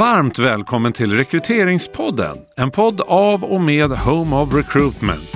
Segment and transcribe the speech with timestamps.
[0.00, 2.36] Varmt välkommen till Rekryteringspodden.
[2.56, 5.32] En podd av och med Home of Recruitment.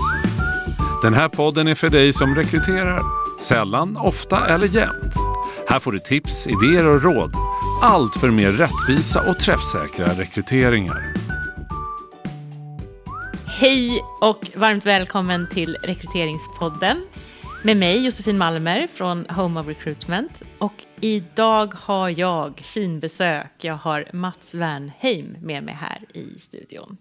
[1.02, 3.00] Den här podden är för dig som rekryterar.
[3.40, 5.14] Sällan, ofta eller jämt.
[5.68, 7.34] Här får du tips, idéer och råd.
[7.82, 11.14] Allt för mer rättvisa och träffsäkra rekryteringar.
[13.46, 17.04] Hej och varmt välkommen till Rekryteringspodden
[17.64, 20.42] med mig Josefin Malmer från Home of Recruitment.
[20.58, 23.50] Och idag har jag finbesök.
[23.60, 26.96] Jag har Mats Wernheim med mig här i studion.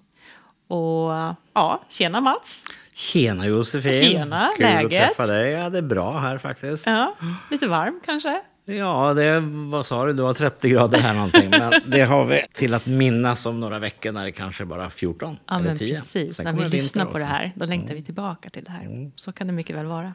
[0.67, 1.11] Och
[1.53, 2.63] ja, tjena Mats.
[2.93, 3.91] Tjena Josefin.
[4.03, 4.85] Tjena, Kul läget?
[5.01, 5.51] att träffa dig.
[5.51, 6.85] Ja, det är bra här faktiskt.
[6.85, 8.41] Ja, Ja, lite varm kanske?
[8.65, 11.49] det är, vad sa du, du har 30 grader här någonting.
[11.49, 14.89] Men det har vi till att minnas om några veckor när det kanske bara är
[14.89, 15.93] 14 Ja, eller men 10.
[15.95, 16.35] precis.
[16.35, 17.09] Sen När vi lyssnar på.
[17.11, 17.21] Mm.
[17.21, 19.11] det här, då längtar vi tillbaka till det här.
[19.15, 20.13] Så kan det mycket väl vara.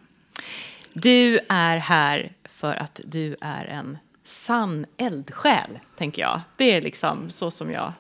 [0.93, 6.41] Du är här för att du är en sann eldsjäl, tänker jag.
[6.57, 7.93] Det är liksom så som jag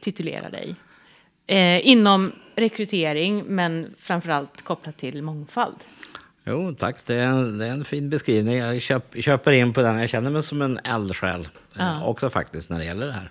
[0.00, 0.74] titulerar dig.
[1.46, 5.76] Eh, inom rekrytering, men framförallt kopplat till mångfald.
[6.44, 7.06] Jo, tack.
[7.06, 8.56] Det är, en, det är en fin beskrivning.
[8.56, 9.98] Jag köp, köper in på den.
[9.98, 11.48] Jag känner mig som en eldsjäl.
[11.78, 13.30] eh, Också faktiskt när det gäller det här.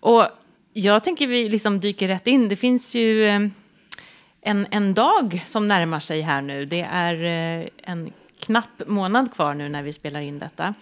[0.00, 0.26] Och
[0.72, 2.48] jag tänker vi liksom dyker rätt in.
[2.48, 3.40] Det finns ju eh,
[4.42, 6.64] en, en dag som närmar sig här nu.
[6.64, 10.74] Det är eh, en knapp månad kvar nu när vi spelar in detta.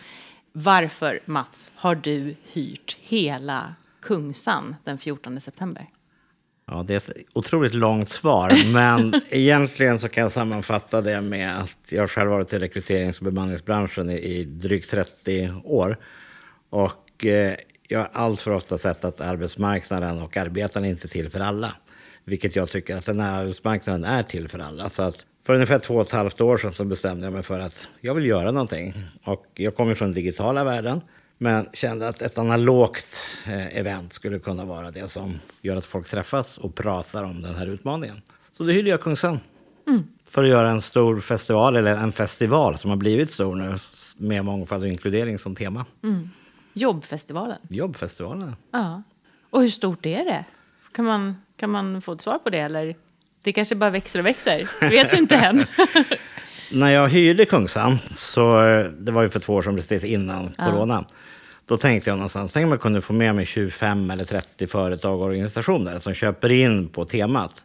[0.52, 5.86] Varför, Mats, har du hyrt hela Kungsan den 14 september?
[6.66, 11.58] Ja, det är ett otroligt långt svar, men egentligen så kan jag sammanfatta det med
[11.58, 15.96] att jag själv har varit i rekryterings och bemanningsbranschen i, drygt 30 år.
[16.70, 17.54] Och eh,
[17.88, 21.74] jag har allt för ofta sett att arbetsmarknaden och arbetarna inte är till för alla.
[22.24, 24.88] Vilket jag tycker att den här arbetsmarknaden är till för alla.
[24.88, 27.60] Så att för ungefär två och ett halvt år sedan så bestämde jag mig för
[27.60, 28.94] att jag vill göra någonting.
[29.24, 31.00] Och jag kommer från den digitala världen.
[31.38, 36.08] Men kände att ett analogt eh, event skulle kunna vara det som gör att folk
[36.08, 38.22] träffas och pratar om den här utmaningen.
[38.52, 39.40] Så då hyrde jag Kungsan.
[40.24, 43.78] För att göra en stor festival, eller en festival som har blivit stor nu
[44.16, 45.84] med mångfald och inkludering som tema.
[46.72, 47.58] Jobbfestivalen.
[47.68, 48.56] Jobbfestivalen.
[48.70, 49.02] Ja.
[49.50, 50.44] Och hur stort är det?
[50.92, 52.58] Kan man, kan man få ett svar på det?
[52.58, 52.96] Eller
[53.42, 54.68] det kanske bara växer och växer?
[54.80, 55.66] Vet inte än.
[56.72, 60.48] När jag hyrde Kungsan, så eh, det var ju för två år sedan precis innan
[60.48, 61.04] corona.
[61.66, 65.20] Då tänkte jag någonstans, tänk om jag kunde få med mig 25 eller 30 företag
[65.20, 67.64] och organisationer som köper in på temat.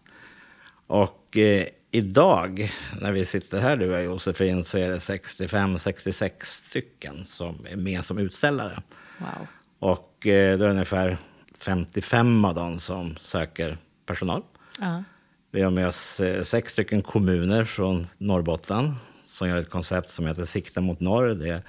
[0.87, 7.25] Och eh, idag, när vi sitter här du och Josefin, så är det 65-66 stycken
[7.25, 8.81] som är med som utställare.
[9.17, 9.47] Wow.
[9.79, 11.17] Och eh, det är ungefär
[11.59, 14.43] 55 av dem som söker personal.
[14.79, 15.03] Ja.
[15.51, 20.27] Vi har med oss eh, sex stycken kommuner från Norrbotten som gör ett koncept som
[20.27, 21.27] heter Sikta mot norr.
[21.27, 21.61] Det är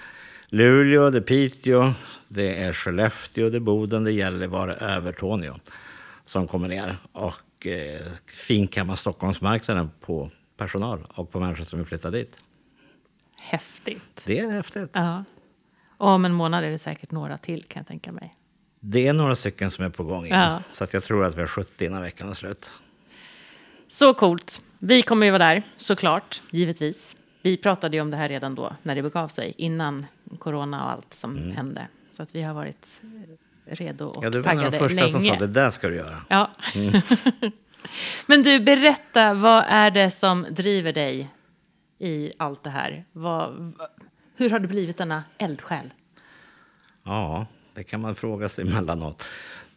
[0.48, 1.92] Luleå, det är Piteå,
[2.28, 5.54] det är Skellefteå, det är Boden, det är Gällivare, Övertorneå
[6.24, 12.10] som kommer ner och eh, finkammar Stockholmsmarknaden på personal och på människor som vill flytta
[12.10, 12.38] dit.
[13.38, 14.22] Häftigt.
[14.26, 14.90] Det är häftigt.
[14.92, 15.24] Ja.
[15.96, 18.34] Och om en månad är det säkert några till kan jag tänka mig.
[18.88, 20.62] Det är några stycken som är på gång igen, Ja.
[20.72, 22.70] så att jag tror att vi har 70 innan veckan är slut.
[23.88, 24.62] Så coolt.
[24.78, 27.16] Vi kommer ju vara där, såklart, givetvis.
[27.42, 30.06] Vi pratade ju om det här redan då, när det begav sig, innan
[30.38, 31.88] corona och allt som hände.
[32.08, 33.00] Så att vi har varit
[33.66, 35.12] redo och Ja, du var en av taggade de första länge.
[35.12, 36.22] som sa det där ska du göra.
[36.28, 36.50] Ja.
[38.26, 41.30] Men du, berätta, vad är det som driver dig
[41.98, 43.04] i allt det här?
[43.12, 43.72] Vad,
[44.36, 45.90] hur har du blivit denna eldsjäl?
[47.04, 49.24] Ja, det kan man fråga sig emellanåt.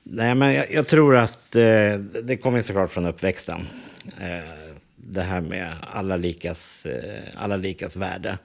[0.03, 1.93] Nej, men jag, jag tror att eh,
[2.23, 3.67] det kommer såklart från uppväxten.
[4.21, 8.37] Eh, det här med alla likas, eh, alla likas värde.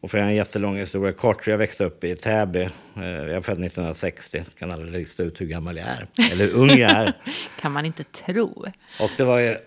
[0.00, 2.62] Och för en jättelång historia kort, jag växte upp i Täby.
[2.96, 6.06] Eh, jag är född 1960, kan aldrig lista ut hur gammal jag är.
[6.32, 7.12] Eller hur ung jag är.
[7.60, 8.64] Kan man inte tro.
[9.00, 9.40] Och det var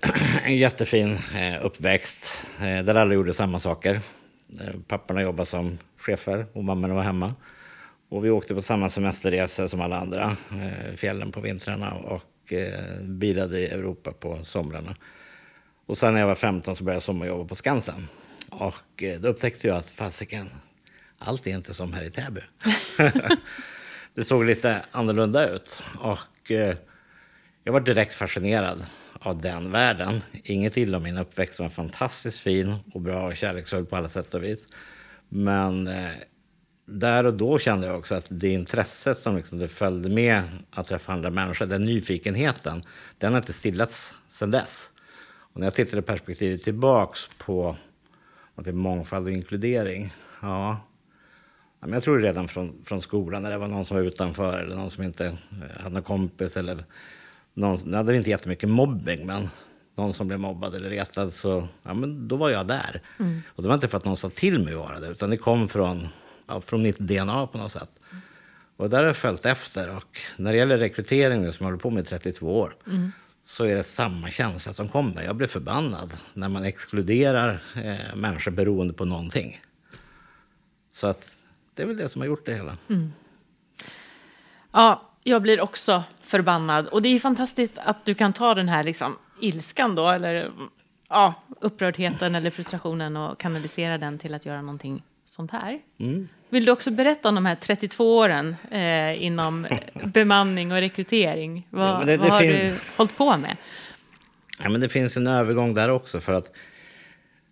[0.44, 4.00] en jättefin eh, uppväxt eh, där alla gjorde samma saker.
[4.88, 7.34] Papporna jobbade som chefer och mammorna var hemma.
[8.10, 10.38] Och vi åkte på samma semesterresor som alla andra.
[10.52, 14.96] Eh, fjällen på vintrarna och eh, bilade i Europa på somrarna.
[15.86, 18.08] Och sen när jag var 15 så började jag sommarjobba på Skansen.
[18.50, 20.50] Och eh, då upptäckte jag att fasiken,
[21.18, 22.42] allt är inte som här i Täby.
[24.14, 25.84] det såg lite annorlunda ut.
[26.00, 26.52] Och
[27.64, 30.22] jag var direkt fascinerad av den världen.
[30.44, 34.10] Inget illa om min uppväxt som var fantastiskt fin och bra och kärleksfull på alla
[34.10, 34.68] sätt och vis.
[35.30, 35.90] Men
[36.90, 40.88] där och då kände jag också att det intresset som liksom det följde med att
[40.88, 42.84] träffa andra människor, den nyfikenheten,
[43.18, 44.90] den har inte stillats sedan dess.
[45.30, 47.76] Och när jag tittar i perspektivet tillbaks på
[48.56, 50.78] att det är mångfald och inkludering, ja,
[51.80, 54.76] men jag tror redan från, från skolan när det var någon som var utanför eller
[54.76, 56.86] någon som inte eh, hade någon kompis eller
[57.54, 59.50] någon, det hade inte jättemycket mobbing men
[59.96, 63.02] någon som blev mobbad eller retad så ja, men då var jag där.
[63.20, 63.42] Mm.
[63.48, 65.38] Och det var inte för att någon sa till mig att vara det utan det
[65.38, 66.08] kom från,
[66.66, 67.90] från mitt DNA på något sätt.
[68.78, 71.90] Och där har jag följt efter och när det gäller rekrytering som jag håller på
[71.90, 73.12] med i 32 år mm.
[73.46, 75.24] så är det samma känsla som kommer.
[75.24, 79.62] Jag blir förbannad när man exkluderar eh, människor beroende på någonting.
[80.92, 81.38] Så att
[81.74, 82.78] det är väl det som har gjort det hela.
[82.90, 83.14] Mm.
[84.72, 86.88] Ja, jag blir också förbannad.
[86.88, 90.52] Och det är fantastiskt att du kan ta den här liksom, ilskan då, eller
[91.10, 95.80] ja, upprördheten eller frustrationen och kanalisera den till att göra någonting sånt här.
[95.98, 96.28] Mm.
[96.50, 99.68] Vill du också berätta om de här 32 åren eh, inom
[100.06, 101.68] bemanning och rekrytering?
[101.70, 103.58] Vad, ja, det, det vad har du hållit på med?
[104.60, 106.20] Ja, men det finns en övergång där också.
[106.20, 106.56] för att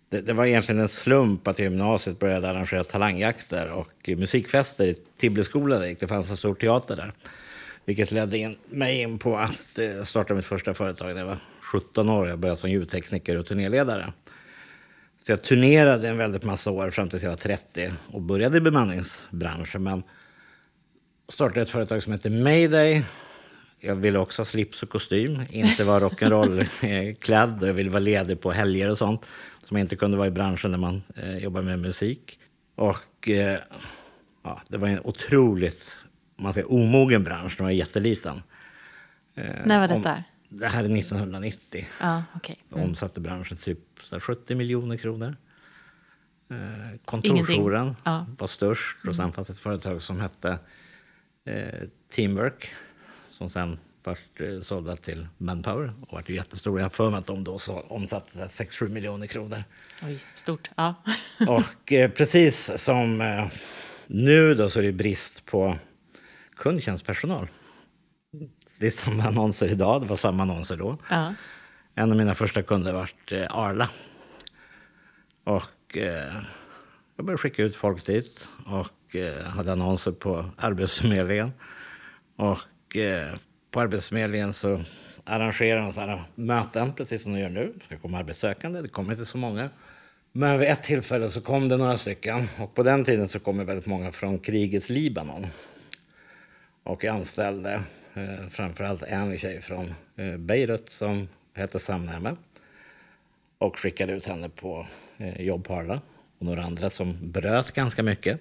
[0.08, 5.96] det, det, var egentligen en slump att gymnasiet började arrangera talangjakter och musikfester i Tibbleskolan.
[6.00, 7.12] Det fanns en stor teater där.
[7.84, 11.38] Vilket ledde in, mig in på att eh, starta mitt första företag när jag var
[11.60, 12.28] 17 år.
[12.28, 14.12] Jag började som ljudtekniker och turnéledare.
[15.26, 18.60] Så jag turnerade en väldigt massa år fram tills jag var 30 och började i
[18.60, 19.82] bemanningsbranschen.
[19.82, 20.02] Men
[21.28, 23.04] startade ett företag som heter Mayday.
[23.80, 27.58] Jag ville också ha slips och kostym, inte vara rock'n'roll-klädd.
[27.66, 29.26] Jag ville vara ledig på helger och sånt
[29.62, 32.38] som inte kunde vara i branschen när man eh, jobbar med musik.
[32.74, 33.58] Och eh,
[34.42, 35.96] ja, det var en otroligt
[36.36, 38.42] man säger, omogen bransch, den var jätteliten.
[39.34, 40.12] Eh, När var detta?
[40.12, 41.86] Om, det här är 1990.
[42.00, 42.56] Ah, okay.
[42.72, 42.84] mm.
[42.84, 43.78] Omsatte branschen typ
[44.20, 45.36] 70 miljoner kronor.
[46.50, 48.24] Eh, kontorsjouren ah.
[48.38, 49.32] var störst och sen mm.
[49.32, 50.58] fanns ett företag som hette
[51.44, 52.74] eh, Teamwork
[53.28, 56.80] som sen vart eh, sålda till Manpower och vart jättestora.
[56.80, 59.64] Jag har för mig att de då så omsatte 6-7 miljoner kronor.
[60.02, 60.70] Oj, stort.
[60.76, 60.94] Ja.
[61.48, 63.46] och eh, precis som eh,
[64.06, 65.78] nu då så är det brist på
[66.56, 67.48] kundtjänstpersonal.
[68.78, 70.98] Det är samma annonser idag, det var samma annonser då.
[71.10, 71.34] Ja.
[71.98, 73.88] En av mina första kunder var eh, Arla.
[75.44, 76.34] Och eh,
[77.16, 81.52] jag började skicka ut folk dit och eh, hade annonser på Arbetsförmedlingen.
[82.36, 83.34] Och eh,
[83.70, 84.80] på Arbetsförmedlingen så
[85.24, 87.72] arrangerade de sådana möten, precis som de gör nu.
[87.74, 89.70] Det ska komma arbetssökande, det kommer inte så många.
[90.32, 92.48] Men vid ett tillfälle så kom det några stycken.
[92.58, 95.46] Och på den tiden så kom det väldigt många från krigets Libanon.
[96.82, 97.82] Och jag anställde
[98.14, 102.36] eh, framförallt en tjej från eh, Beirut som hette Samnäme.
[103.58, 104.86] Och skickade ut henne på
[105.16, 106.00] eh, jobb på Arla.
[106.38, 108.40] Och några andra som bröt ganska mycket.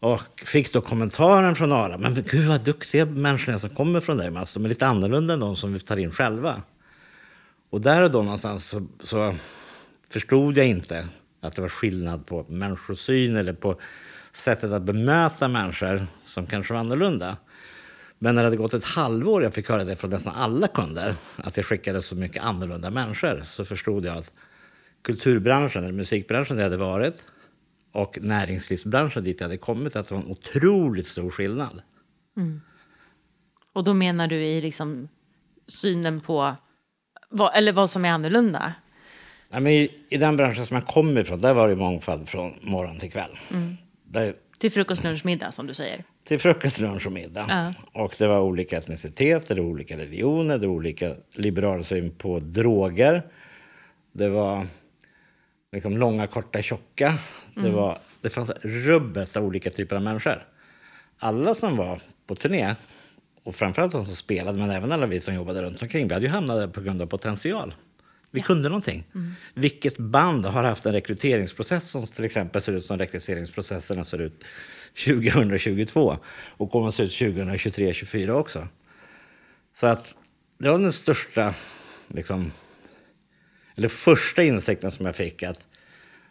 [0.00, 1.98] Och fick då kommentaren från Arla.
[1.98, 4.40] Men gud vad duktiga människor som kommer från dig Mats.
[4.40, 6.62] Alltså, de är lite annorlunda än de som vi tar in själva.
[7.70, 9.34] Och där och då någonstans så, så
[10.08, 11.08] förstod jag inte
[11.40, 13.80] att det var skillnad på människosyn eller på
[14.32, 17.36] sättet att bemöta människor som kanske var annorlunda.
[18.18, 21.14] Men när det hade gått ett halvår, jag fick höra det från nästan alla kunder,
[21.36, 24.32] att jag skickade så mycket annorlunda människor, så förstod jag att
[25.02, 27.24] kulturbranschen, eller musikbranschen där jag hade varit,
[27.92, 31.82] och näringslivsbranschen dit jag hade kommit, att det var en otroligt stor skillnad.
[32.36, 32.60] Mm.
[33.72, 35.08] Och då menar du i liksom
[35.66, 36.54] synen på,
[37.30, 38.72] vad, eller vad som är annorlunda?
[39.48, 42.54] Nej, men i, I den branschen som jag kommer ifrån, där var det mångfald från
[42.62, 43.38] morgon till kväll.
[43.50, 43.74] Mm.
[44.04, 46.04] Där, till frukost, lunch, middag som du säger?
[46.24, 47.46] Till frukost, lunch och middag.
[47.48, 47.74] Ja.
[48.02, 52.38] Och det var olika etniciteter, det var olika religioner, det var olika liberal syn på
[52.38, 53.26] droger.
[54.12, 54.66] Det var
[55.72, 57.06] liksom långa, korta, tjocka.
[57.56, 57.68] Mm.
[57.68, 60.42] Det, var, det fanns rubbet av olika typer av människor.
[61.18, 62.74] Alla som var på turné,
[63.42, 66.26] och framförallt de som spelade, men även alla vi som jobbade runt omkring, vi hade
[66.26, 67.74] ju hamnat där på grund av potential.
[68.30, 68.46] Vi ja.
[68.46, 69.04] kunde någonting.
[69.14, 69.32] Mm.
[69.54, 74.44] Vilket band har haft en rekryteringsprocess som till exempel ser ut som rekryteringsprocesserna ser ut
[75.04, 76.18] 2022
[76.56, 78.68] och kommer att se ut 2023, 2024 också.
[79.74, 80.16] Så att
[80.58, 81.54] det var den största,
[82.08, 82.52] liksom,
[83.74, 85.66] eller första insikten som jag fick att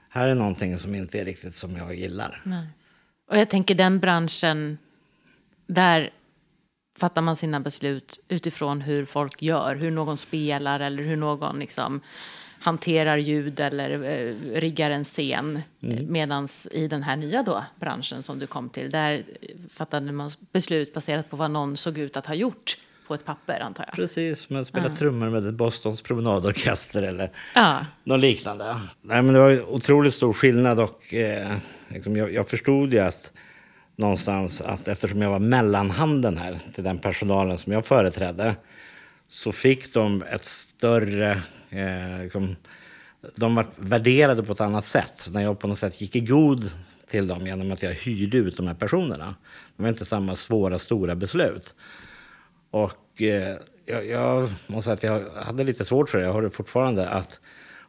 [0.09, 2.41] här är någonting som inte är riktigt som jag gillar.
[2.45, 2.67] Nej.
[3.29, 4.77] Och jag tänker den branschen,
[5.67, 6.13] där
[6.97, 12.01] fattar man sina beslut utifrån hur folk gör, hur någon spelar eller hur någon liksom
[12.59, 15.61] hanterar ljud eller eh, riggar en scen.
[15.81, 16.11] Mm.
[16.11, 19.23] Medan i den här nya då, branschen som du kom till, där
[19.69, 22.77] fattade man beslut baserat på vad någon såg ut att ha gjort
[23.07, 23.95] på ett papper antar jag.
[23.95, 24.95] Precis, man spelar ja.
[24.95, 27.85] trummor med Bostons promenadorkester eller ja.
[28.03, 28.79] något liknande.
[29.01, 33.31] Nej, men det var otroligt stor skillnad och eh, liksom jag, jag förstod ju att
[33.97, 38.55] någonstans att eftersom jag var mellanhanden här till den personalen som jag företrädde
[39.27, 41.41] så fick de ett större...
[41.69, 42.55] Eh, liksom,
[43.35, 45.29] de var värderade på ett annat sätt.
[45.31, 46.71] När jag på något sätt gick i god
[47.07, 49.35] till dem genom att jag hyrde ut de här personerna.
[49.75, 51.75] Det var inte samma svåra, stora beslut.
[52.71, 56.41] Och eh, jag, jag måste säga att jag hade lite svårt för det, jag har
[56.41, 57.39] det fortfarande, att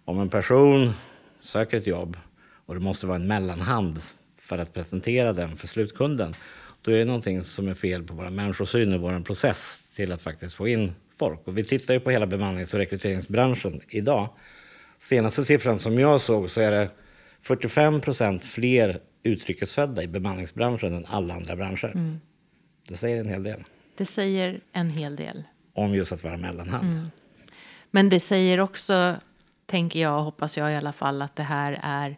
[0.04, 0.92] om en person
[1.40, 2.16] söker ett jobb
[2.66, 4.00] och det måste vara en mellanhand
[4.48, 6.34] för att presentera den för slutkunden,
[6.82, 10.22] då är det någonting som är fel på vår människosyn och vår process till att
[10.22, 11.40] faktiskt få in folk.
[11.44, 14.28] Och vi tittar ju på hela bemannings och rekryteringsbranschen idag.
[14.98, 16.90] Senaste siffran som jag såg så är det
[17.42, 21.92] 45 procent fler utrikesfödda i bemanningsbranschen än alla andra branscher.
[21.94, 22.20] Mm.
[22.88, 23.60] Det säger en hel del.
[23.96, 25.44] Det säger en hel del.
[25.74, 26.92] Om just att vara mellanhand.
[26.92, 27.10] Mm.
[27.90, 29.14] Men det säger också,
[29.66, 32.16] tänker jag, hoppas jag i alla fall, att det här är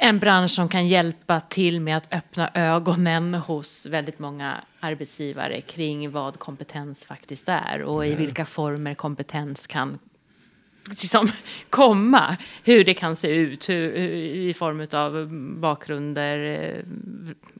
[0.00, 6.10] en bransch som kan hjälpa till med att öppna ögonen hos väldigt många arbetsgivare kring
[6.10, 9.98] vad kompetens faktiskt är och i vilka former kompetens kan
[10.88, 11.28] liksom
[11.70, 12.36] komma.
[12.64, 15.28] Hur det kan se ut hur, i form av
[15.60, 16.84] bakgrunder, eh,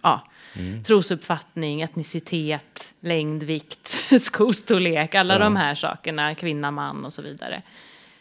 [0.03, 0.27] ja,
[0.57, 0.85] mm.
[0.85, 5.39] trosuppfattning, etnicitet, längd, vikt, skostorlek, alla ja.
[5.39, 7.63] de här sakerna, kvinna, man och så vidare.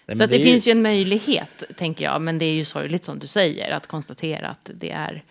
[0.07, 3.03] Nej, så det, det finns ju en möjlighet, tänker jag, men det är ju sorgligt
[3.03, 5.23] som du säger, att konstatera att det är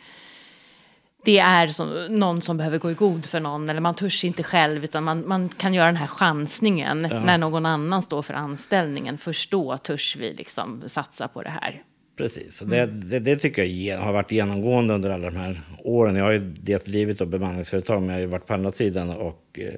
[1.25, 4.43] det är som, någon som behöver gå i god för någon eller man törs inte
[4.43, 7.21] själv utan man, man kan göra den här chansningen ja.
[7.21, 9.19] när någon annan står för anställningen.
[9.19, 11.83] Först då törs vi liksom satsa på det här.
[12.17, 13.09] Precis, och det, mm.
[13.09, 16.17] det, det, tycker jag har varit genomgående under alla de här åren.
[16.17, 19.11] Jag har ju dels drivit och bemanningsföretag men jag har ju varit på andra sidan
[19.11, 19.75] och eh,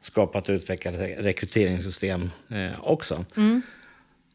[0.00, 3.24] skapat och utvecklat rekryteringssystem eh, också.
[3.36, 3.62] Mm.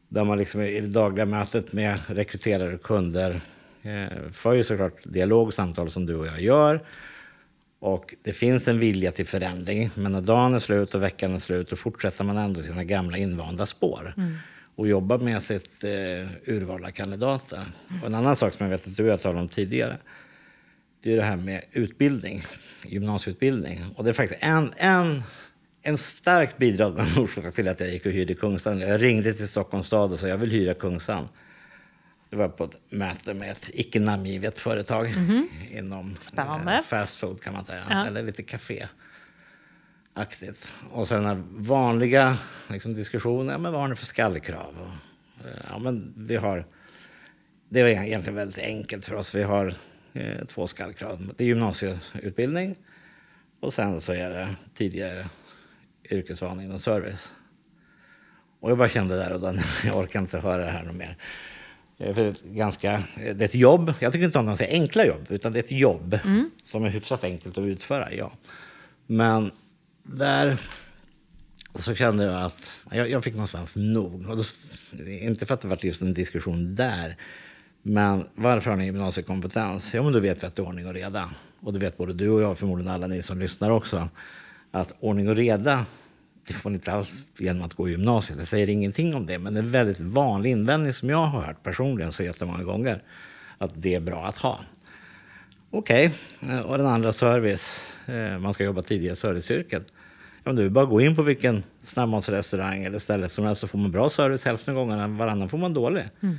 [0.08, 3.40] Där man liksom i det dagliga mötet med rekryterare och kunder
[3.82, 6.82] Eh, för ju såklart dialog och samtal som du och jag gör.
[7.80, 9.90] Och det finns en vilja till förändring.
[9.94, 13.16] Men när dagen är slut och veckan är slut, då fortsätter man ändå sina gamla
[13.16, 14.14] invanda spår.
[14.16, 14.36] Mm.
[14.74, 15.90] Och jobbar med sitt eh,
[16.46, 17.56] urval av kandidater.
[17.56, 18.02] Mm.
[18.02, 19.98] Och en annan sak som jag vet att du och jag talade om tidigare.
[21.02, 22.40] Det är det här med utbildning,
[22.86, 23.84] gymnasieutbildning.
[23.96, 25.22] Och det är faktiskt en, en,
[25.88, 28.80] en starkt bidragande orsak till att jag gick och hyrde Kungsan.
[28.80, 31.28] Jag ringde till Stockholms stad och sa jag vill hyra Kungsan.
[32.30, 35.78] Det var på ett möte med ett icke namngivet företag mm -hmm.
[35.78, 38.06] inom eh, fast food kan man säga, ja.
[38.06, 38.88] eller lite kaféaktigt.
[40.90, 44.74] Och sen den vanliga liksom, diskussionen, ja, men vad har ni för skallkrav?
[44.80, 46.66] Och, eh, ja, men vi har,
[47.68, 49.34] det är egentligen väldigt enkelt för oss.
[49.34, 49.74] Vi har
[50.12, 51.32] eh, två skallkrav.
[51.36, 52.76] Det är gymnasieutbildning
[53.60, 55.26] och sen så är det tidigare
[56.10, 57.32] yrkesvana inom service.
[58.60, 61.16] Och jag bara kände där och då, jag orkar inte höra det här något mer.
[61.98, 63.94] För det, är ganska, det är ett jobb.
[64.00, 66.50] Jag tycker inte om att säga enkla jobb, utan det är ett jobb mm.
[66.56, 68.14] som är hyfsat enkelt att utföra.
[68.14, 68.32] Ja.
[69.06, 69.50] Men
[70.02, 70.56] där
[71.74, 74.28] så kände jag att jag, jag fick någonstans nog.
[74.28, 74.42] Och då,
[75.06, 77.16] inte för att det var just en diskussion där.
[77.82, 79.94] Men varför har ni gymnasiekompetens?
[79.94, 81.30] Ja, men då vet vi att det är ordning och reda.
[81.60, 84.08] Och det vet både du och jag, förmodligen alla ni som lyssnar också.
[84.70, 85.86] Att ordning och reda
[86.48, 88.38] det får man inte alls genom att gå i gymnasiet.
[88.38, 91.40] det säger ingenting om det, men det är en väldigt vanlig invändning som jag har
[91.40, 93.02] hört personligen så jättemånga gånger.
[93.58, 94.60] Att det är bra att ha.
[95.70, 96.60] Okej, okay.
[96.60, 97.80] och den andra service.
[98.06, 99.86] Eh, man ska jobba tidigare i serviceyrket.
[100.44, 103.90] Ja, du bara gå in på vilken snabbmatsrestaurang eller ställe som helst så får man
[103.90, 106.08] bra service hälften av gångerna, varannan får man dålig.
[106.22, 106.38] Mm.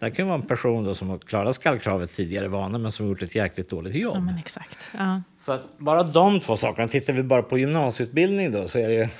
[0.00, 3.10] Det kan vara en person då som har klarat skallkravet tidigare vana men som har
[3.10, 4.16] gjort ett jäkligt dåligt jobb.
[4.16, 4.88] Ja, men exakt.
[4.98, 5.22] Ja.
[5.38, 6.88] Så bara de två sakerna.
[6.88, 9.10] Tittar vi bara på gymnasieutbildning då så är det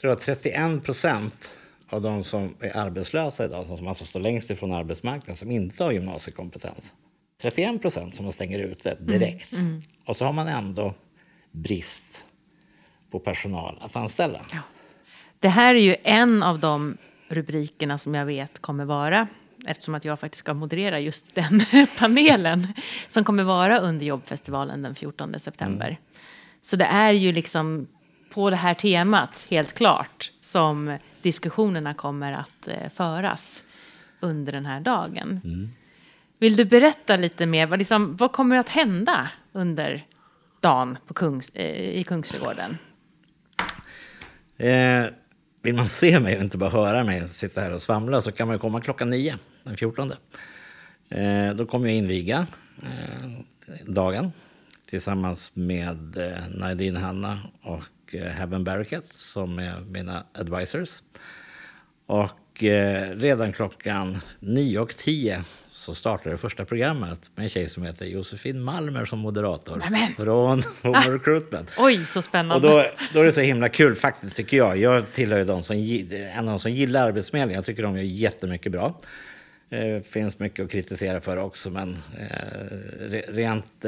[0.00, 1.48] tror jag 31 procent
[1.88, 5.92] av de som är arbetslösa idag, som alltså står längst ifrån arbetsmarknaden, som inte har
[5.92, 6.92] gymnasiekompetens.
[7.42, 9.52] 31 procent som man stänger ute mm, direkt.
[9.52, 9.82] Mm, mm.
[10.06, 10.94] Och så har man ändå
[11.50, 12.24] brist
[13.10, 14.46] på personal att anställa.
[14.52, 14.58] Ja.
[15.40, 16.96] Det här är ju en av de
[17.28, 19.28] rubrikerna som jag vet kommer vara
[19.66, 21.62] eftersom att jag faktiskt ska moderera just den
[21.98, 22.68] panelen
[23.08, 25.86] som kommer vara under jobbfestivalen den 14 september.
[25.86, 26.00] Mm.
[26.60, 27.86] Så det är ju liksom
[28.34, 33.62] på det här temat, helt klart, som diskussionerna kommer att eh, föras
[34.20, 35.40] under den här dagen.
[35.44, 35.70] Mm.
[36.38, 37.66] Vill du berätta lite mer?
[37.66, 40.02] Vad, liksom, vad kommer att hända under
[40.60, 42.78] dagen på Kungs, eh, i Kungsträdgården?
[44.56, 45.06] Eh,
[45.64, 48.48] vill man se mig och inte bara höra mig sitta här och svamla så kan
[48.48, 50.12] man komma klockan nio den 14.
[51.08, 52.46] Eh, då kommer jag inviga
[52.82, 53.30] eh,
[53.86, 54.32] dagen
[54.86, 57.82] tillsammans med eh, Nadine Hanna och
[58.14, 61.02] Eh, Heaven Barricade som är mina advisors.
[62.06, 65.42] Och eh, redan klockan 9.10
[65.84, 70.14] så startar det första programmet med en tjej som heter Josefin Malmer som moderator Nämen.
[70.16, 71.10] från Home ah.
[71.10, 71.70] Recruitment.
[71.78, 72.68] Oj, så spännande.
[72.68, 74.76] Och då, då är det så himla kul faktiskt tycker jag.
[74.76, 77.58] Jag tillhör ju de som, en av de som gillar Arbetsförmedlingen.
[77.58, 79.00] Jag tycker de gör jättemycket bra.
[79.68, 81.96] Det finns mycket att kritisera för också, men
[83.28, 83.84] rent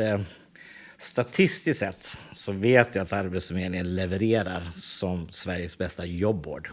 [0.98, 6.70] statistiskt sett så vet jag att Arbetsförmedlingen levererar som Sveriges bästa jobbord.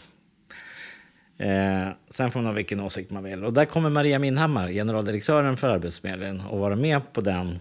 [1.38, 3.44] Eh, sen får man ha vilken åsikt man vill.
[3.44, 7.60] Och där kommer Maria Minhammar, generaldirektören för Arbetsförmedlingen, att vara med på den,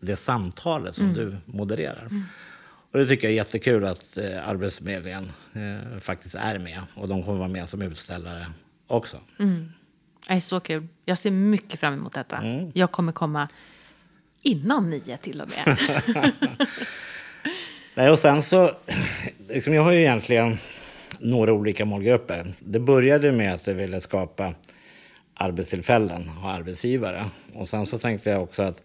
[0.00, 1.16] det samtalet som mm.
[1.16, 2.06] du modererar.
[2.10, 2.22] Mm.
[2.92, 6.80] Och det tycker jag är jättekul att eh, Arbetsförmedlingen eh, faktiskt är med.
[6.94, 8.46] Och de kommer vara med som utställare
[8.86, 9.20] också.
[9.38, 9.72] Mm.
[10.28, 10.88] Det är så kul.
[11.04, 12.36] Jag ser mycket fram emot detta.
[12.36, 12.70] Mm.
[12.74, 13.48] Jag kommer komma
[14.42, 15.78] innan nio till och med.
[17.94, 18.70] Nej, och sen så,
[19.48, 20.58] liksom jag har ju egentligen
[21.20, 22.46] några olika målgrupper.
[22.58, 24.54] Det började med att jag ville skapa
[25.34, 27.30] arbetstillfällen och arbetsgivare.
[27.54, 28.82] Och sen så tänkte jag också att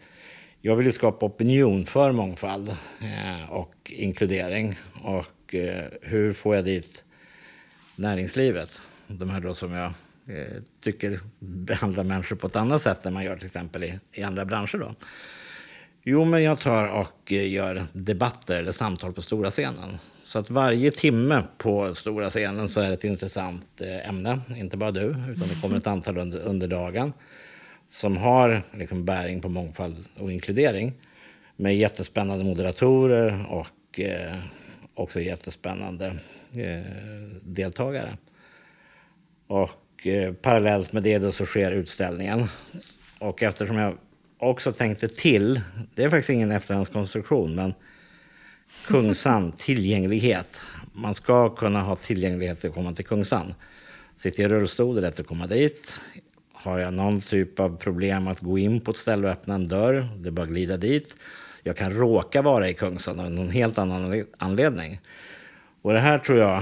[0.61, 2.69] jag ville skapa opinion för mångfald
[3.01, 4.79] eh, och inkludering.
[5.03, 7.03] Och eh, hur får jag dit
[7.95, 8.81] näringslivet?
[9.07, 9.93] De här då som jag
[10.27, 14.23] eh, tycker behandlar människor på ett annat sätt än man gör till exempel i, i
[14.23, 14.77] andra branscher.
[14.77, 14.95] Då.
[16.03, 19.97] Jo, men jag tar och eh, gör debatter eller samtal på stora scenen.
[20.23, 24.41] Så att varje timme på stora scenen så är det ett intressant eh, ämne.
[24.55, 27.13] Inte bara du, utan det kommer ett antal under, under dagen
[27.87, 30.93] som har liksom bäring på mångfald och inkludering
[31.55, 34.37] med jättespännande moderatorer och eh,
[34.93, 36.05] också jättespännande
[36.53, 36.81] eh,
[37.41, 38.17] deltagare.
[39.47, 42.47] Och eh, parallellt med det då så sker utställningen.
[43.19, 43.97] Och eftersom jag
[44.41, 45.61] också tänkte till,
[45.95, 47.73] det är faktiskt ingen efterhandskonstruktion, men
[48.87, 50.57] Kungsan, tillgänglighet.
[50.93, 53.53] Man ska kunna ha tillgänglighet att komma till Kungsan.
[54.15, 55.99] Sitter jag i rullstol, är det lätt att komma dit.
[56.53, 59.67] Har jag någon typ av problem att gå in på ett ställe och öppna en
[59.67, 61.15] dörr, det är bara att glida dit.
[61.63, 64.99] Jag kan råka vara i Kungsan av någon helt annan anledning.
[65.81, 66.57] Och det här tror jag,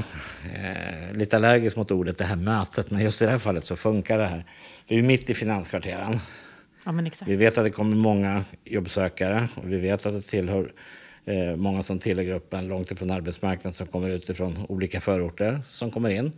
[0.56, 3.76] eh, lite allergisk mot ordet det här mötet, men just i det här fallet så
[3.76, 4.46] funkar det här.
[4.88, 6.20] Vi är mitt i finanskvarteren.
[6.86, 6.92] Ja,
[7.26, 10.72] vi vet att det kommer många jobbsökare och vi vet att det tillhör
[11.26, 16.10] eh, många som tillhör gruppen långt ifrån arbetsmarknaden som kommer utifrån olika förorter som kommer
[16.10, 16.32] in.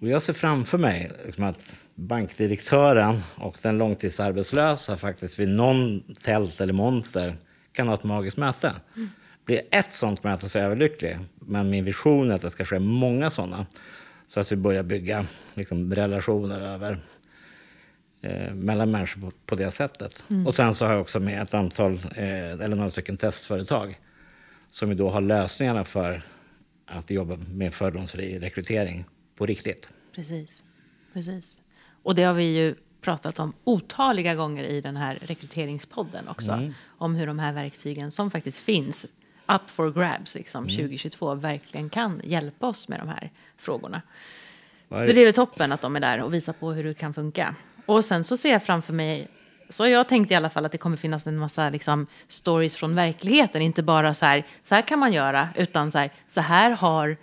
[0.00, 6.60] Och jag ser framför mig liksom att bankdirektören och den långtidsarbetslösa faktiskt vid någon tält
[6.60, 7.36] eller monter
[7.72, 8.72] kan ha ett magiskt möte.
[8.96, 9.08] Mm.
[9.44, 11.18] Blir ett sånt möte så är jag överlycklig.
[11.40, 13.66] Men min vision är att det ska ske många sådana.
[14.26, 16.98] Så att vi börjar bygga liksom, relationer över
[18.22, 20.24] eh, mellan människor på, på det sättet.
[20.30, 20.46] Mm.
[20.46, 23.98] Och sen så har jag också med ett antal, eh, eller några stycken testföretag
[24.70, 26.22] som ju då har lösningarna för
[26.86, 29.04] att jobba med fördomsfri rekrytering
[29.36, 29.88] på riktigt.
[30.14, 30.62] Precis.
[31.12, 31.62] Precis.
[32.02, 36.52] Och det har vi ju pratat om otaliga gånger i den här rekryteringspodden också.
[36.52, 36.74] Mm.
[36.98, 39.06] Om hur de här verktygen som faktiskt finns
[39.46, 40.76] up for grabs liksom, mm.
[40.76, 44.02] 2022 verkligen kan hjälpa oss med de här frågorna.
[44.88, 47.14] Så det är väl toppen att de är där och visar på hur det kan
[47.14, 47.54] funka.
[47.88, 49.28] Och sen så ser jag framför mig,
[49.68, 52.94] så jag tänkte i alla fall att det kommer finnas en massa liksom, stories från
[52.94, 53.62] verkligheten.
[53.62, 57.16] Inte bara så här, så här kan man göra, utan så här, så här har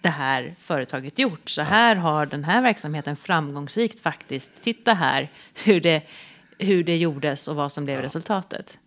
[0.00, 1.50] det här företaget gjort.
[1.50, 4.52] Så här har den här verksamheten framgångsrikt faktiskt.
[4.60, 5.30] Titta här
[5.64, 6.02] hur det,
[6.58, 8.02] hur det gjordes och vad som blev ja.
[8.02, 8.78] resultatet.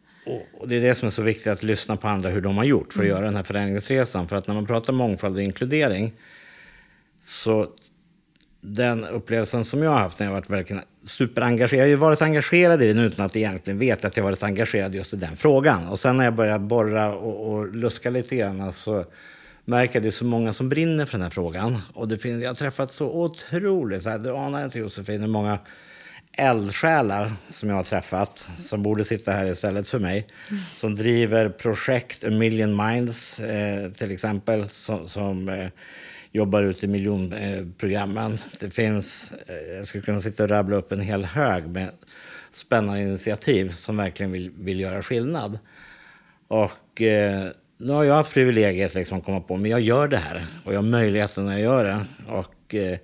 [0.60, 2.64] Och det är det som är så viktigt, att lyssna på andra hur de har
[2.64, 3.16] gjort för att mm.
[3.16, 4.28] göra den här förändringsresan.
[4.28, 6.14] För att när man pratar mångfald och inkludering
[7.22, 7.68] så
[8.62, 11.80] den upplevelsen som jag har haft när jag varit verkligen superengagerad.
[11.80, 14.96] Jag har ju varit engagerad i den utan att egentligen veta att jag varit engagerad
[14.96, 15.88] just i den frågan.
[15.88, 19.06] Och sen när jag började borra och, och luska lite grann så
[19.66, 21.78] märker jag att det är så många som brinner för den här frågan.
[21.94, 25.28] Och det finns, jag har träffat så otroligt, så här, du anar inte Josefin hur
[25.28, 25.60] många
[26.38, 30.28] eldsjälar som jag har träffat, som borde sitta här istället för mig,
[30.76, 35.68] som driver projekt A Million Minds eh, till exempel, som, som eh,
[36.32, 38.38] jobbar ute i miljonprogrammen.
[38.60, 41.92] Det finns, eh, jag skulle kunna sitta och rabbla upp en hel hög med
[42.52, 45.60] spännande initiativ som verkligen vill, vill göra skillnad.
[46.48, 50.18] Och eh, nu har jag haft privilegiet liksom att komma på, men jag gör det
[50.18, 52.06] här och jag har möjligheten när jag gör det.
[52.28, 53.00] Och, eh,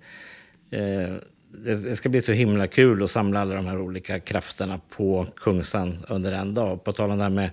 [0.71, 1.13] eh,
[1.51, 5.27] det, det, ska bli så himla kul att samla alla de här olika krafterna på
[5.35, 6.83] Kungsan under en dag.
[6.83, 7.49] På tal om det här med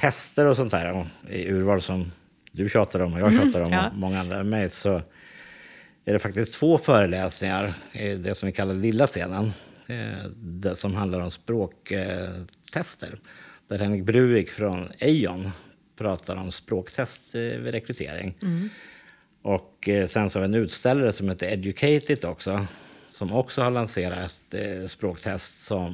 [0.00, 2.12] tester och sånt där, och i urval som
[2.54, 3.88] du tjatar om och jag tjatar om mm, ja.
[3.88, 5.02] och många andra med mig så
[6.04, 9.52] är det faktiskt två föreläsningar i det som vi kallar lilla scenen.
[9.86, 13.18] Eh, det som handlar om språktester.
[13.68, 15.50] Där Henrik Bruik från Eion
[15.96, 18.38] pratar om språktest vid rekrytering.
[18.42, 18.68] Mm.
[19.42, 22.66] Och eh, sen så har vi en utställare som heter Educated också.
[23.08, 25.90] Som också har lanserat ett eh, språktest som,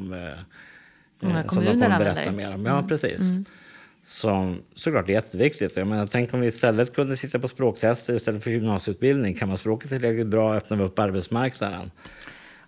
[1.21, 2.67] som de kommer berätta mer om.
[2.67, 2.89] Ja, mm.
[2.89, 3.21] precis.
[3.21, 3.45] Mm
[4.11, 5.77] som såklart är jätteviktigt.
[5.77, 9.35] Jag menar, tänk om vi istället kunde sitta på språktester istället för gymnasieutbildning.
[9.35, 11.91] Kan man språket tillräckligt bra öppnar vi upp arbetsmarknaden.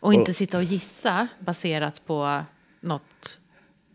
[0.01, 2.43] Och inte sitta och gissa baserat på
[2.81, 3.39] något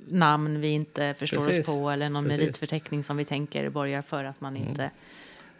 [0.07, 1.67] namn vi inte förstår Precis.
[1.67, 2.39] oss på eller någon Precis.
[2.39, 4.91] meritförteckning som vi tänker borgar för att man inte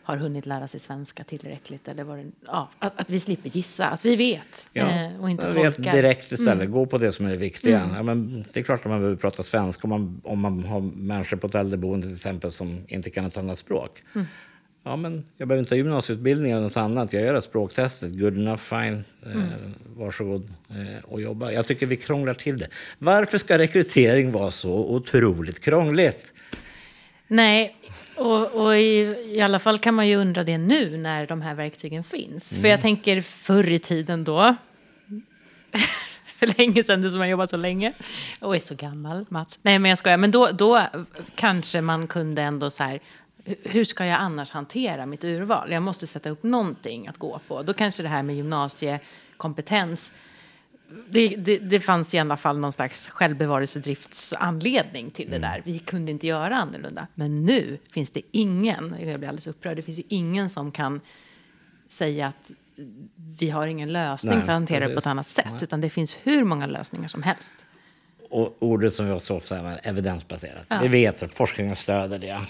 [0.07, 1.87] har hunnit lära sig svenska tillräckligt.
[1.87, 5.45] Eller vad det, ja, att, att vi slipper gissa, att vi vet eh, och inte
[5.45, 5.83] jag tolkar.
[5.83, 6.71] vet direkt istället.
[6.71, 7.89] Gå på det som är det viktiga.
[7.95, 10.81] Ja, men det är klart att man behöver prata svenska om man, om man har
[10.81, 14.03] människor på ett äldreboende till exempel som inte kan ett annat språk.
[14.83, 17.13] Ja, men jag behöver inte ha gymnasieutbildning eller något annat.
[17.13, 18.13] Jag gör det språktestet.
[18.13, 19.03] Good enough, fine.
[19.25, 19.41] Eh,
[19.97, 21.51] varsågod eh, och jobba.
[21.51, 22.67] Jag tycker vi krånglar till det.
[22.97, 26.33] Varför ska rekrytering vara så otroligt krångligt?
[27.27, 27.75] Nej,
[28.17, 31.55] och, och i, i alla fall kan man ju undra det nu när de här
[31.55, 32.55] verktygen finns.
[32.61, 34.55] För jag tänker förr i tiden då,
[36.39, 37.93] för länge sedan, du som har jobbat så länge
[38.39, 39.59] och är så gammal, Mats.
[39.61, 40.17] Nej, men jag skojar.
[40.17, 40.81] Men då, då
[41.35, 42.99] kanske man kunde ändå så här,
[43.45, 45.71] hu- hur ska jag annars hantera mitt urval?
[45.71, 47.61] Jag måste sätta upp någonting att gå på.
[47.63, 50.11] Då kanske det här med gymnasiekompetens
[51.09, 55.61] det, det, det fanns i alla fall någon slags självbevarelsedriftsanledning till det där.
[55.65, 57.07] Vi kunde inte göra annorlunda.
[57.15, 61.01] Men nu finns det ingen, jag blir alldeles upprörd, det finns ju ingen som kan
[61.87, 62.51] säga att
[63.39, 65.05] vi har ingen lösning Nej, för att hantera det på precis.
[65.05, 65.63] ett annat sätt.
[65.63, 67.65] Utan det finns hur många lösningar som helst.
[68.29, 70.65] Och ordet som vi så ofta använder, evidensbaserat.
[70.67, 70.79] Ja.
[70.81, 72.29] Vi vet att forskningen stöder det.
[72.29, 72.41] Eh,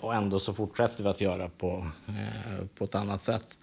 [0.00, 3.58] Och ändå så fortsätter vi att göra på, eh, på ett annat sätt.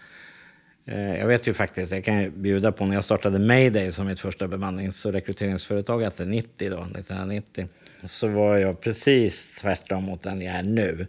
[0.92, 4.08] Eh, jag vet ju faktiskt, jag kan ju bjuda på när jag startade Mayday som
[4.08, 7.68] mitt första bemannings och rekryteringsföretag, 90 då, 1990.
[8.04, 11.08] Så var jag precis tvärtom mot den jag är nu.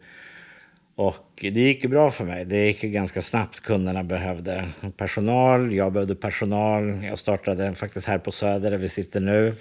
[0.95, 2.45] Och det gick ju bra för mig.
[2.45, 3.61] Det gick ju ganska snabbt.
[3.61, 7.05] Kunderna behövde personal, jag behövde personal.
[7.05, 9.55] Jag startade faktiskt här på Söder där vi sitter nu,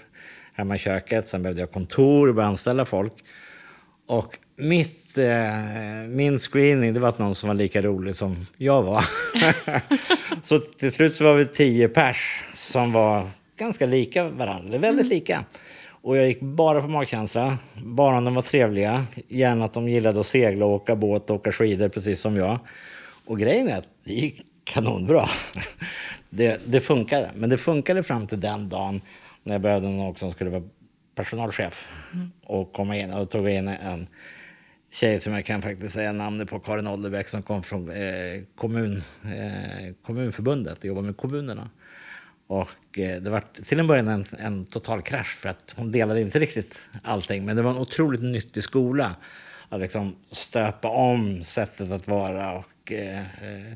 [0.54, 1.28] hemma i köket.
[1.28, 3.14] Sen behövde jag kontor och började anställa folk.
[4.08, 8.84] Och mitt, eh, min screening det var att någon som var lika rolig som jag
[8.84, 9.06] var.
[10.44, 15.46] så till slut så var vi tio pers som var ganska lika varandra, väldigt lika.
[16.02, 19.06] Och jag gick bara på magkänsla, bara om de var trevliga.
[19.28, 22.60] Gärna att de gillade att segla, åka båt och åka skidor precis som jag.
[23.26, 25.30] Och grejen är att det gick kanonbra.
[26.30, 27.30] det, det funkade.
[27.36, 29.02] Men det funkade fram till den dagen
[29.44, 30.64] när jag behövde någon som skulle vara
[31.16, 31.88] personalchef
[32.44, 33.14] och komma in.
[33.14, 34.08] Och tog in en
[34.92, 39.02] tjej som jag kan faktiskt säga namnet på, Karin Olderbäck, som kom från eh, kommun,
[39.24, 41.70] eh, Kommunförbundet och jobbade med kommunerna.
[42.48, 46.22] Och eh, det var till en början en, en total krasch för att hon delade
[46.22, 47.46] inte riktigt allting.
[47.46, 49.16] Men det var en otroligt nyttig skola
[49.70, 53.74] att liksom stöpa om sättet att vara och eh, eh,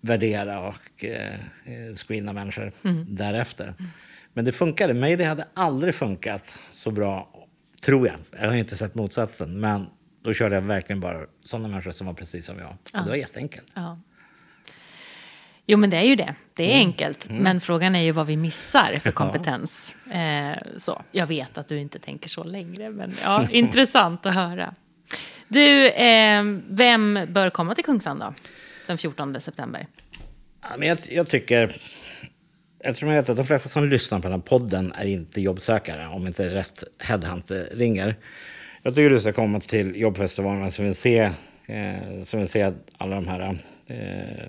[0.00, 2.72] värdera och eh, eh, screena människor
[3.06, 3.74] därefter.
[4.32, 4.94] Men det funkade.
[4.94, 7.46] Mig det hade aldrig funkat så bra,
[7.84, 8.16] tror jag.
[8.40, 9.60] Jag har inte sett motsatsen.
[9.60, 9.86] Men
[10.22, 12.68] då körde jag verkligen bara sådana människor som var precis som jag.
[13.00, 13.72] Och det var jätteenkelt.
[13.74, 13.98] Ja.
[15.66, 16.34] Jo, men det är ju det.
[16.54, 16.76] Det Mm.
[16.76, 17.28] är enkelt.
[17.30, 19.94] Men frågan är ju vad vi missar för kompetens.
[20.12, 21.02] Eh, så.
[21.12, 24.74] Jag vet att du inte tänker så längre, men ja, intressant att höra.
[25.48, 28.34] Du, eh, vem bör komma till Kungsan då?
[28.86, 29.86] Den 14 september.
[30.62, 31.76] Ja, men jag, jag tycker...
[32.84, 36.06] Eftersom jag vet att de flesta som lyssnar på den här podden är inte jobbsökare,
[36.08, 38.16] om inte rätt headhunter ringer.
[38.84, 41.30] Jag tycker du ska komma till jobbfestivalen som vill se,
[41.66, 44.46] eh, se alla de här eh,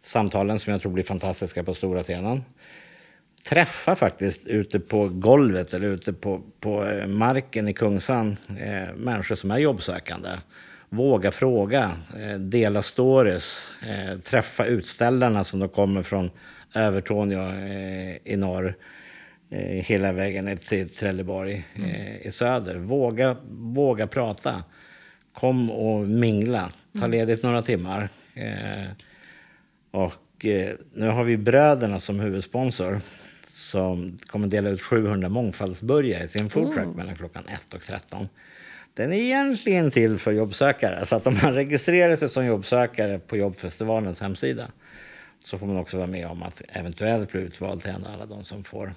[0.00, 2.44] samtalen som jag tror blir fantastiska på stora scenen.
[3.48, 9.34] Träffa faktiskt ute på golvet eller ute på, på eh, marken i Kungsan eh, människor
[9.34, 10.30] som är jobbsökande.
[10.88, 16.30] Våga fråga, eh, dela stories, eh, träffa utställarna som då kommer från
[16.74, 18.93] Övertorneå eh, i norr eh,
[19.50, 22.74] hela vägen ner till Trelleborg eh, i söder.
[22.76, 24.64] Våga, våga prata.
[25.32, 26.72] Kom och mingla.
[27.00, 28.08] Ta ledigt några timmar.
[28.34, 28.90] Eh,
[29.90, 33.00] och eh, nu har vi Bröderna som huvudsponsor
[33.54, 38.28] som kommer dela ut 700 mångfaldsburgare i sin foodtruck mellan klockan 1 och 13.
[38.94, 43.36] Den är egentligen till för jobbsökare, så att om man registrerar sig som jobbsökare på
[43.36, 44.66] jobbfestivalens hemsida
[45.40, 48.26] så får man också vara med om att eventuellt bli utvald till en av alla
[48.26, 48.92] de som får, eh,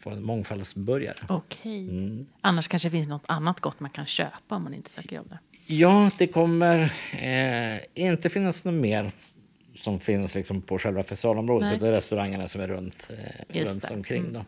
[0.00, 1.14] får en mångfaldsburgare.
[1.28, 1.88] Okej.
[1.88, 2.26] Mm.
[2.40, 5.28] Annars kanske det finns något annat gott man kan köpa om man inte söker jobb
[5.28, 5.38] där.
[5.66, 9.10] Ja, det kommer eh, inte finnas något mer
[9.74, 11.68] som finns liksom på själva festivalområdet.
[11.68, 11.78] Nej.
[11.78, 13.88] Det är restaurangerna som är runt, eh, runt det.
[13.88, 13.98] Mm.
[13.98, 14.32] omkring.
[14.32, 14.44] Då.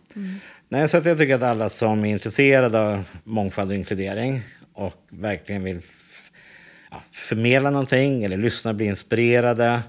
[0.68, 5.06] Nej, så att jag tycker att alla som är intresserade av mångfald och inkludering och
[5.08, 5.80] verkligen vill
[6.90, 9.82] ja, förmedla någonting eller lyssna, bli inspirerade,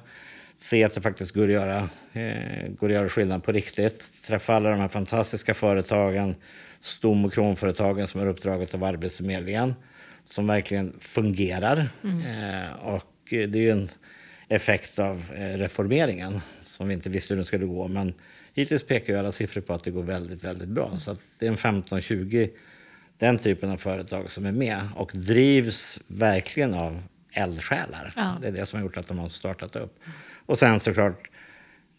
[0.59, 4.11] se att det faktiskt går att göra, eh, går att göra skillnad på riktigt.
[4.23, 6.35] Träffa alla de här fantastiska företagen,
[6.79, 9.75] stom och kronföretagen som är uppdraget av Arbetsförmedlingen
[10.23, 11.89] som verkligen fungerar.
[12.03, 13.89] Eh, och det är ju en
[14.47, 17.87] effekt av eh, reformeringen som vi inte visste hur den skulle gå.
[17.87, 18.13] Men
[18.53, 20.97] hittills pekar ju alla siffror på att det går väldigt, väldigt bra.
[20.97, 22.49] Så att det är en 15-20,
[23.17, 28.13] den typen av företag som är med och drivs verkligen av eldsjälar.
[28.15, 28.37] Ja.
[28.41, 29.99] Det är det som har gjort att de har startat upp.
[30.49, 31.29] Och sen såklart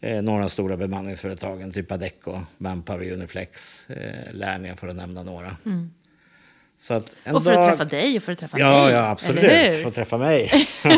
[0.01, 5.57] eh, några stora bemanningsföretagen, typ Adecco, Manpower, Uniflex, eh, Lernia för att nämna några.
[6.79, 7.37] Så att en Mm.
[7.37, 8.93] Och för att dag- träffa dig och för att träffa Ja, mig.
[8.95, 9.45] ja absolut.
[9.45, 9.83] hur?
[9.85, 10.51] Få träffa mig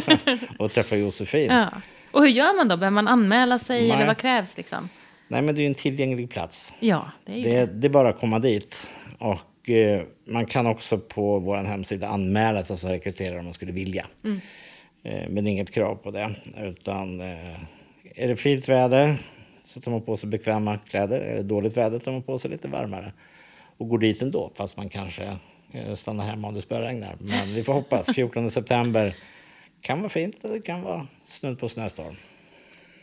[0.58, 1.50] och träffa Josefin.
[1.50, 1.68] Ja.
[2.10, 2.76] Och hur gör man då?
[2.76, 3.90] Behöver man anmäla sig Nej.
[3.90, 4.88] eller vad krävs liksom?
[5.28, 6.72] Nej, men det är ju en tillgänglig plats.
[6.80, 7.66] Ja, det är ju Det, det.
[7.66, 8.86] det är bara att komma dit.
[9.18, 13.72] Och eh, man kan också på vår hemsida anmäla sig som rekryterare om man skulle
[13.72, 14.06] vilja.
[14.24, 14.40] Mm.
[15.02, 16.34] Eh, men inget krav på det.
[16.58, 17.60] Utan eh,
[18.14, 19.16] är det fint väder
[19.64, 21.20] så tar man på sig bekväma kläder.
[21.20, 23.12] Är det dåligt väder tar man på sig lite varmare.
[23.76, 25.36] Och går dit ändå, fast man kanske
[25.72, 27.16] eh, stannar hemma om det spöregnar.
[27.20, 28.06] Men vi får hoppas.
[28.14, 29.16] 14 september
[29.80, 32.16] kan vara fint och det kan vara snudd på snöstorm.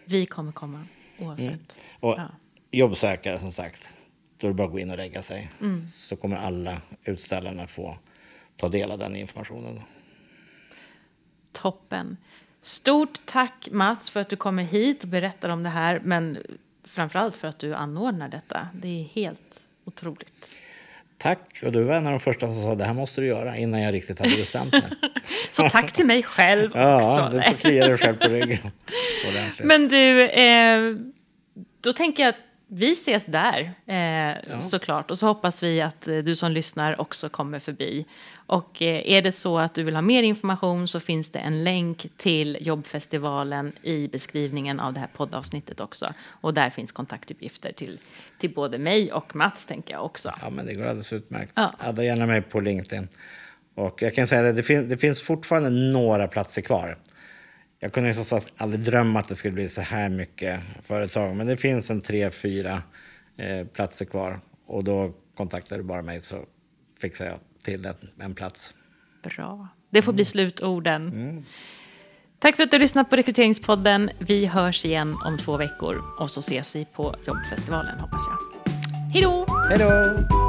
[0.05, 0.85] Vi kommer komma
[1.19, 1.77] oavsett.
[1.99, 2.27] Och Ja.
[2.71, 3.89] jobbsökare som sagt,
[4.37, 5.49] då är det bara att gå in och lägga sig.
[5.61, 5.85] Mm.
[5.85, 7.97] Så kommer alla utställarna få
[8.55, 9.79] ta del av den informationen.
[11.51, 12.17] Toppen.
[12.61, 16.01] Stort tack Mats för att du kommer hit och berättar om det här.
[16.03, 16.37] Men
[16.83, 18.67] framförallt för att du anordnar detta.
[18.73, 20.55] Det är helt otroligt.
[21.17, 23.57] Tack, och du var en av de första som sa det här måste du göra
[23.57, 24.91] innan jag riktigt hade bestämt mig.
[25.51, 26.79] Så tack till mig själv också.
[26.79, 28.71] ja, du får klia dig själv på ryggen.
[29.63, 30.95] Men du, eh,
[31.81, 35.11] då tänker jag att vi ses där eh, såklart.
[35.11, 38.05] Och så hoppas vi att eh, du som lyssnar också kommer förbi.
[38.45, 41.63] Och eh, är det så att du vill ha mer information så finns det en
[41.63, 46.13] länk till jobbfestivalen i beskrivningen av det här poddavsnittet också.
[46.41, 47.99] Och där finns kontaktuppgifter till,
[48.37, 50.33] till både mig och Mats tänker jag också.
[50.41, 51.53] Ja, men det går alldeles utmärkt.
[51.55, 51.73] Ja.
[51.77, 53.07] Adda gärna mig på LinkedIn.
[53.75, 56.97] Och jag kan säga det, det, fin- det finns fortfarande några platser kvar.
[57.79, 61.35] Jag kunde ju som sagt aldrig drömma att det skulle bli så här mycket företag.
[61.35, 62.83] Men det finns en tre, fyra
[63.37, 64.39] eh, platser kvar.
[64.65, 66.45] Och då kontaktar du bara mig så
[67.01, 68.75] fixar jag till en, en plats.
[69.23, 69.67] Bra.
[69.89, 71.45] Det får bli slutorden.
[72.39, 74.09] Tack för att du lyssnat på Rekryteringspodden.
[74.19, 78.71] Vi hörs igen om två veckor och så ses vi på jobbfestivalen hoppas jag.
[79.13, 79.45] Hej då!
[79.69, 80.48] Hej då!